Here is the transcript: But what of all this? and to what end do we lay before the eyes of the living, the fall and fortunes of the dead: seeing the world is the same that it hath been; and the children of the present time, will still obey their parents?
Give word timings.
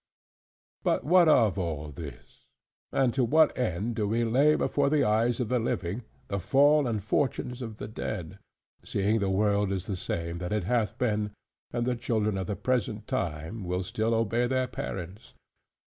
But 0.81 1.03
what 1.03 1.27
of 1.29 1.59
all 1.59 1.91
this? 1.91 2.45
and 2.91 3.13
to 3.13 3.23
what 3.23 3.55
end 3.55 3.97
do 3.97 4.07
we 4.07 4.23
lay 4.23 4.55
before 4.55 4.89
the 4.89 5.03
eyes 5.03 5.39
of 5.39 5.47
the 5.49 5.59
living, 5.59 6.01
the 6.27 6.39
fall 6.39 6.87
and 6.87 7.03
fortunes 7.03 7.61
of 7.61 7.77
the 7.77 7.87
dead: 7.87 8.39
seeing 8.83 9.19
the 9.19 9.29
world 9.29 9.71
is 9.71 9.85
the 9.85 9.95
same 9.95 10.39
that 10.39 10.51
it 10.53 10.63
hath 10.63 10.97
been; 10.97 11.33
and 11.69 11.85
the 11.85 11.95
children 11.95 12.35
of 12.39 12.47
the 12.47 12.55
present 12.55 13.05
time, 13.05 13.63
will 13.63 13.83
still 13.83 14.15
obey 14.15 14.47
their 14.47 14.65
parents? 14.65 15.35